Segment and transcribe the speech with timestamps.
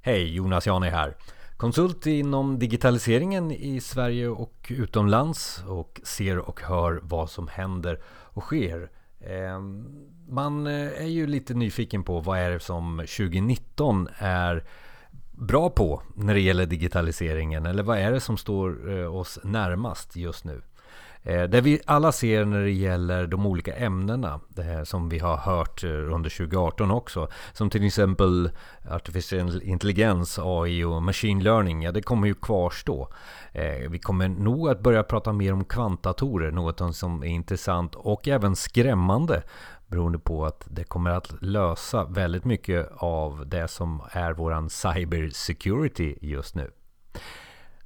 [0.00, 1.16] Hej, Jonas Jani här.
[1.56, 8.42] Konsult inom digitaliseringen i Sverige och utomlands och ser och hör vad som händer och
[8.42, 8.90] sker.
[9.20, 9.86] Ehm,
[10.28, 14.64] man eh, är ju lite nyfiken på vad är det som 2019 är
[15.30, 20.16] bra på när det gäller digitaliseringen eller vad är det som står eh, oss närmast
[20.16, 20.62] just nu?
[21.28, 25.18] Eh, det vi alla ser när det gäller de olika ämnena, det här som vi
[25.18, 28.50] har hört eh, under 2018 också, som till exempel
[28.90, 33.08] artificiell intelligens, AI och machine learning, ja det kommer ju kvarstå.
[33.52, 38.28] Eh, vi kommer nog att börja prata mer om kvantdatorer, något som är intressant och
[38.28, 39.42] även skrämmande
[39.86, 45.30] beroende på att det kommer att lösa väldigt mycket av det som är våran cyber
[45.32, 46.70] security just nu.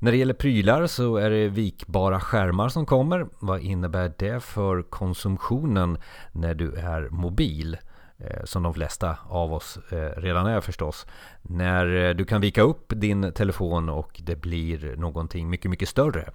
[0.02, 3.26] När det gäller prylar så är det vikbara skärmar som kommer.
[3.38, 5.98] Vad innebär det för konsumtionen
[6.32, 7.76] när du är mobil?
[8.18, 11.06] Eh, som de flesta av oss eh, redan är förstås.
[11.42, 16.30] När eh, du kan vika upp din telefon och det blir någonting mycket, mycket större.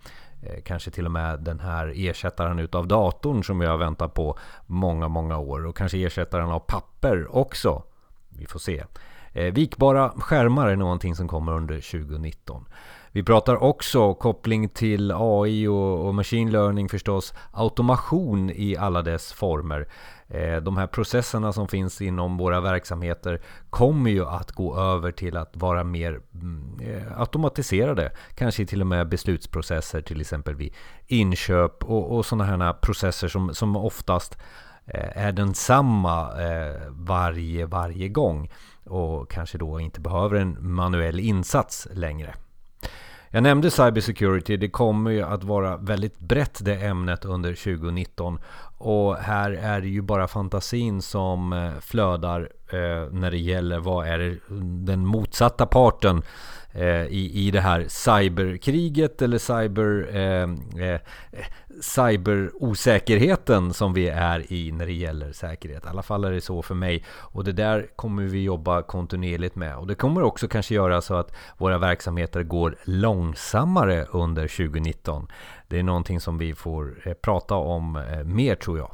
[0.66, 5.38] Kanske till och med den här ersättaren utav datorn som jag väntat på många, många
[5.38, 5.66] år.
[5.66, 7.83] Och kanske ersättaren av papper också.
[8.30, 8.83] Vi får se.
[9.52, 12.66] Vikbara skärmar är någonting som kommer under 2019.
[13.18, 17.34] Vi pratar också koppling till AI och, och machine learning förstås.
[17.52, 19.88] Automation i alla dess former.
[20.28, 25.38] Eh, de här processerna som finns inom våra verksamheter kommer ju att gå över till
[25.38, 28.12] att vara mer mm, eh, automatiserade.
[28.36, 30.73] Kanske till och med beslutsprocesser till exempel vid
[31.08, 34.38] inköp och, och sådana här processer som, som oftast
[34.86, 38.52] eh, är densamma eh, varje, varje gång
[38.86, 42.36] och kanske då inte behöver en manuell insats längre.
[43.30, 48.39] Jag nämnde cybersecurity, det kommer ju att vara väldigt brett det ämnet under 2019
[48.78, 54.08] och här är det ju bara fantasin som eh, flödar Eh, när det gäller vad
[54.08, 54.40] är
[54.86, 56.23] den motsatta parten
[56.72, 60.50] eh, i, i det här cyberkriget eller cyber, eh,
[60.88, 61.00] eh,
[61.82, 65.86] cyberosäkerheten som vi är i när det gäller säkerhet.
[65.86, 67.04] I alla fall är det så för mig.
[67.10, 69.77] Och det där kommer vi jobba kontinuerligt med.
[69.77, 75.27] Och det kommer också kanske göra så att våra verksamheter går långsammare under 2019.
[75.67, 78.92] Det är någonting som vi får eh, prata om eh, mer tror jag.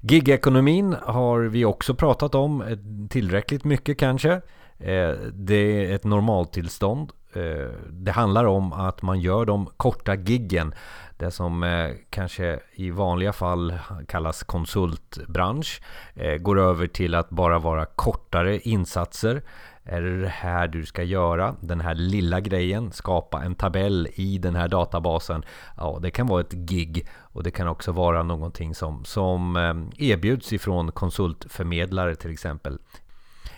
[0.00, 2.78] Gigekonomin har vi också pratat om eh,
[3.10, 4.32] tillräckligt mycket kanske.
[4.78, 7.12] Eh, det är ett normaltillstånd.
[7.32, 10.74] Eh, det handlar om att man gör de korta giggen.
[11.18, 13.74] Det som kanske i vanliga fall
[14.08, 15.82] kallas konsultbransch
[16.40, 19.42] går över till att bara vara kortare insatser.
[19.88, 21.54] Är det det här du ska göra?
[21.60, 25.42] Den här lilla grejen, skapa en tabell i den här databasen.
[25.76, 30.08] Ja, det kan vara ett gig och det kan också vara någonting som, som eh,
[30.10, 32.78] erbjuds ifrån konsultförmedlare till exempel.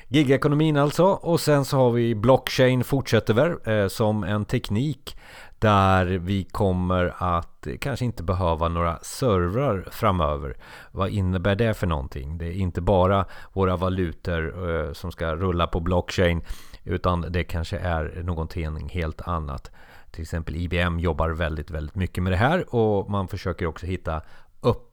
[0.08, 5.16] Gigekonomin alltså och sen så har vi blockchain fortsätter väl eh, som en teknik
[5.58, 10.56] där vi kommer att kanske inte behöva några servrar framöver.
[10.92, 12.38] Vad innebär det för någonting?
[12.38, 16.42] Det är inte bara våra valutor eh, som ska rulla på blockchain
[16.84, 19.70] utan det kanske är någonting helt annat.
[20.10, 24.22] Till exempel IBM jobbar väldigt, väldigt mycket med det här och man försöker också hitta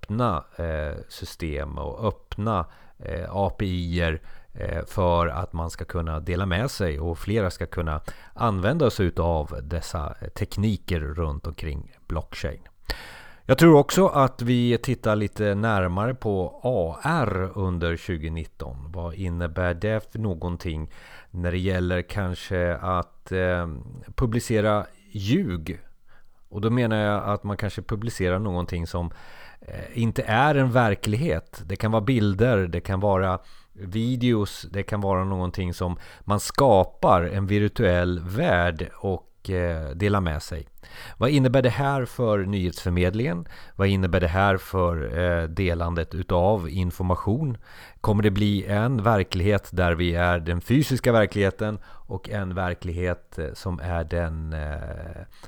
[0.05, 2.65] öppna eh, system och öppna
[2.99, 4.21] eh, API-er
[4.57, 8.01] Eh, för att man ska kunna dela med sig och flera ska kunna
[8.33, 12.61] använda sig av dessa tekniker runt omkring blockchain.
[13.45, 16.59] Jag tror också att vi tittar lite närmare på
[17.03, 18.77] AR under 2019.
[18.91, 20.91] Vad innebär det för någonting
[21.31, 23.67] när det gäller kanske att eh,
[24.15, 25.79] publicera ljug?
[26.55, 29.11] Och då menar jag att man kanske publicerar någonting som
[29.61, 31.61] eh, inte är en verklighet.
[31.65, 33.39] Det kan vara bilder, det kan vara
[33.73, 40.43] videos, det kan vara någonting som man skapar en virtuell värld och Eh, dela med
[40.43, 40.67] sig.
[41.17, 43.47] Vad innebär det här för nyhetsförmedlingen?
[43.75, 47.57] Vad innebär det här för eh, delandet utav information?
[48.01, 53.53] Kommer det bli en verklighet där vi är den fysiska verkligheten och en verklighet eh,
[53.53, 54.55] som är den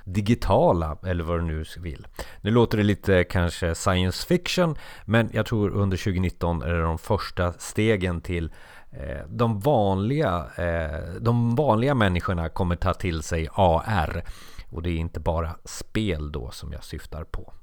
[0.04, 2.08] digitala eller vad du nu vill.
[2.42, 6.98] Nu låter det lite kanske science fiction men jag tror under 2019 är det de
[6.98, 8.52] första stegen till
[8.92, 14.24] Eh, de vanliga, eh, de vanliga människorna kommer ta till sig AR.
[14.70, 17.54] Och det är inte bara spel då som jag syftar på.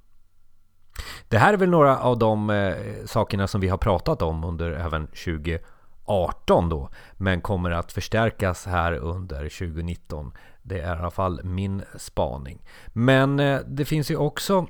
[1.29, 2.75] Det här är väl några av de eh,
[3.07, 6.89] sakerna som vi har pratat om under även 2018 då.
[7.13, 10.33] Men kommer att förstärkas här under 2019.
[10.63, 12.65] Det är i alla fall min spaning.
[12.87, 13.37] Men
[13.67, 14.67] det finns ju också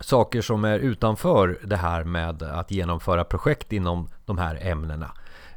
[0.00, 5.10] saker som är utanför det här med att genomföra projekt inom de här ämnena.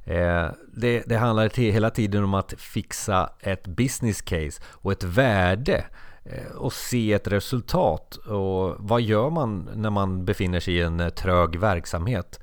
[0.03, 5.85] Eh, det, det handlar hela tiden om att fixa ett business case och ett värde
[6.23, 8.15] eh, och se ett resultat.
[8.15, 12.39] Och vad gör man när man befinner sig i en eh, trög verksamhet?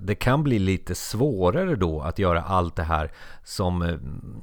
[0.00, 3.12] Det kan bli lite svårare då att göra allt det här
[3.44, 3.98] som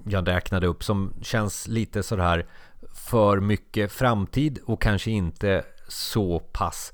[0.06, 2.46] jag räknade upp som känns lite sådär
[2.94, 6.94] för mycket framtid och kanske inte så pass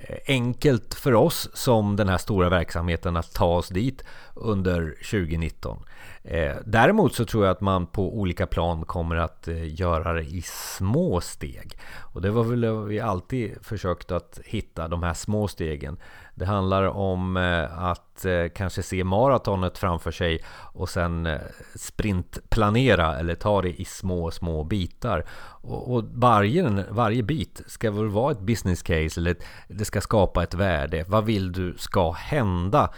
[0.00, 4.04] Eh, enkelt för oss som den här stora verksamheten att ta oss dit
[4.34, 5.82] under 2019.
[6.30, 10.22] Eh, däremot så tror jag att man på olika plan kommer att eh, göra det
[10.22, 11.78] i små steg.
[12.00, 15.98] Och det var väl vi alltid försökt att hitta de här små stegen.
[16.34, 21.40] Det handlar om eh, att eh, kanske se maratonet framför sig och sen eh,
[21.74, 25.24] sprintplanera eller ta det i små, små bitar.
[25.62, 29.36] Och, varje, varje bit ska väl vara ett business case eller
[29.68, 31.04] det ska skapa ett värde.
[31.08, 32.90] Vad vill du ska hända?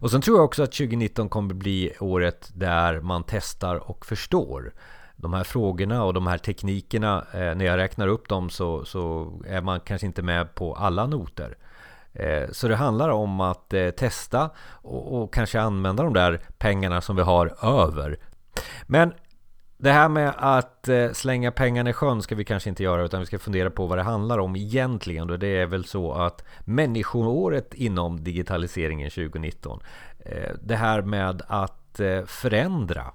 [0.00, 4.72] Och sen tror jag också att 2019 kommer bli året där man testar och förstår
[5.16, 7.26] de här frågorna och de här teknikerna.
[7.32, 11.06] Eh, när jag räknar upp dem så, så är man kanske inte med på alla
[11.06, 11.56] noter.
[12.12, 17.00] Eh, så det handlar om att eh, testa och, och, kanske använda de där pengarna
[17.00, 18.18] som vi har över.
[18.86, 19.12] Men
[19.84, 23.20] det här med att eh, slänga pengarna i sjön ska vi kanske inte göra utan
[23.20, 25.30] vi ska fundera på vad det handlar om egentligen.
[25.30, 29.80] Och det är väl så att människoåret inom digitaliseringen 2019.
[30.18, 33.12] Eh, det här med att eh, förändra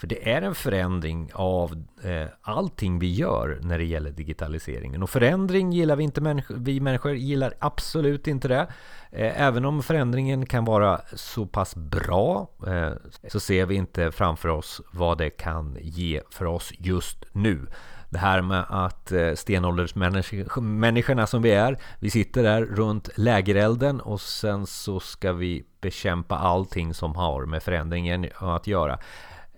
[0.00, 5.02] för det är en förändring av eh, allting vi gör när det gäller digitaliseringen.
[5.02, 8.66] Och förändring gillar vi inte, människor, vi människor gillar absolut inte det.
[9.10, 12.92] Eh, även om förändringen kan vara så pass bra eh,
[13.28, 17.66] så ser vi inte framför oss vad det kan ge för oss just nu.
[18.10, 24.20] Det här med att eh, stenåldersmänniskorna som vi är, vi sitter där runt lägerelden och
[24.20, 28.98] sen så ska vi bekämpa allting som har med förändringen att göra.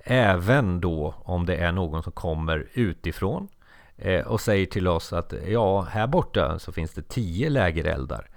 [0.04, 3.49] Även då om det är någon som kommer utifrån
[3.96, 8.28] eh, och säger till oss att ja, här borta så finns det tio lägereldar.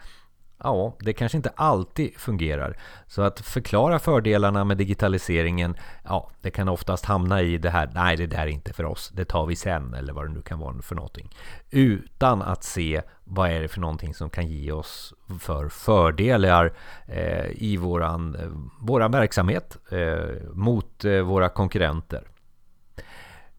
[0.63, 2.77] Ja, det kanske inte alltid fungerar.
[3.07, 8.17] Så att förklara fördelarna med digitaliseringen, ja, det kan oftast hamna i det här, nej
[8.17, 10.59] det där är inte för oss, det tar vi sen, eller vad det nu kan
[10.59, 11.29] vara för någonting.
[11.69, 16.73] Utan att se vad är det för någonting som kan ge oss för fördelar
[17.07, 18.47] eh, i våran, eh,
[18.81, 22.27] våran verksamhet eh, mot eh, våra konkurrenter.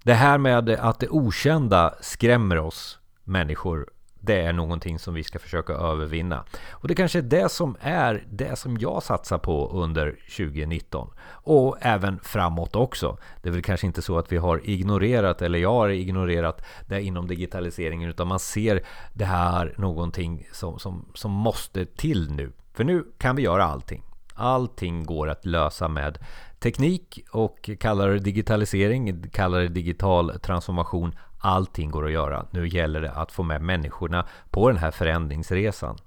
[0.02, 3.86] Det här med att det okända skrämmer oss människor
[4.26, 6.44] det är någonting som vi ska försöka övervinna.
[6.70, 11.10] Och det kanske är det som är det som jag satsar på under 2019.
[11.28, 13.18] Och även framåt också.
[13.42, 17.02] Det är väl kanske inte så att vi har ignorerat, eller jag har ignorerat det
[17.02, 18.82] inom digitaliseringen, utan man ser
[19.12, 22.52] det här någonting som, som, som måste till nu.
[22.74, 24.02] För nu kan vi göra allting.
[24.34, 26.18] Allting går att lösa med
[26.58, 31.14] teknik och kallar det digitalisering, kallar det digital transformation.
[31.38, 32.46] Allting går att göra.
[32.50, 35.98] Nu gäller det att få med människorna på den här förändringsresan.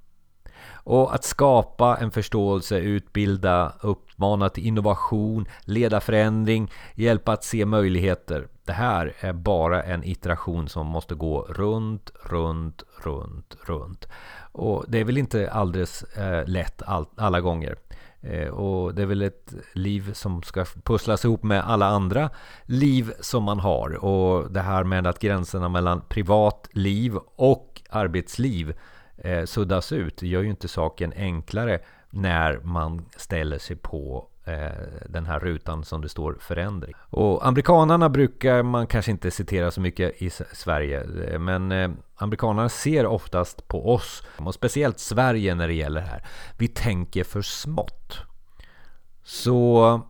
[0.84, 8.48] Och att skapa en förståelse, utbilda, uppmana till innovation, leda förändring, hjälpa att se möjligheter.
[8.66, 14.08] Det här är bara en iteration som måste gå runt, runt, runt, runt.
[14.52, 17.76] Och det är väl inte alldeles eh, lätt all, alla gånger.
[18.22, 22.30] Eh, och det är väl ett liv som ska pusslas ihop med alla andra
[22.66, 24.06] liv som man har.
[24.06, 28.74] Och det här med att gränserna mellan privatliv och arbetsliv
[29.18, 34.72] eh, suddas ut gör ju inte saken enklare när man ställer sig på Eh,
[35.10, 36.94] den här rutan som det står förändring.
[37.10, 41.02] Och amerikanarna brukar man kanske inte citera så mycket i Sverige.
[41.02, 46.08] Eh, men amerikanerna amerikanarna ser oftast på oss och speciellt Sverige när det gäller det
[46.08, 46.26] här.
[46.58, 48.18] Vi tänker för smått.
[49.24, 50.02] Så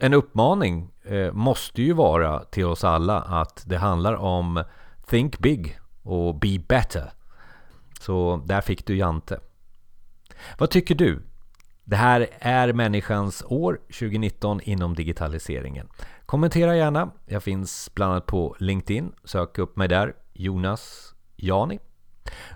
[0.00, 0.90] en uppmaning
[1.32, 4.64] måste ju vara till oss alla att det handlar om
[5.06, 7.12] Think Big och Be Better.
[8.00, 9.40] Så där fick du Jante.
[10.58, 11.22] Vad tycker du?
[11.84, 15.88] Det här är människans år 2019 inom digitaliseringen.
[16.26, 17.10] Kommentera gärna.
[17.26, 19.12] Jag finns bland annat på LinkedIn.
[19.24, 20.14] Sök upp mig där.
[20.32, 21.78] Jonas Jani.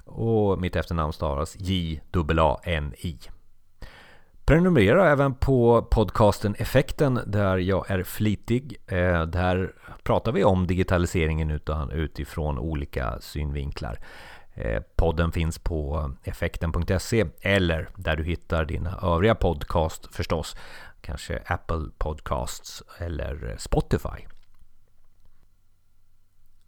[0.05, 3.19] Och mitt efternamn stavas J-A-N-I.
[4.45, 8.77] Prenumerera även på podcasten Effekten där jag är flitig.
[8.87, 11.61] Eh, där pratar vi om digitaliseringen
[11.93, 13.99] utifrån olika synvinklar.
[14.57, 20.57] Eh, podden finns på effekten.se eller där du hittar dina övriga podcast förstås.
[21.01, 24.27] Kanske Apple Podcasts eller Spotify.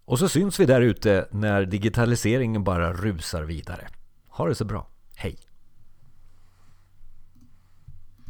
[0.05, 3.89] Och så syns vi där ute när digitaliseringen bara rusar vidare.
[4.29, 4.89] Ha det så bra.
[5.17, 5.48] Hej!